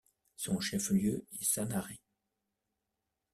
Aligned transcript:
Son 0.35 0.59
chef-lieu 0.59 1.27
est 1.33 1.43
Sanare. 1.43 1.87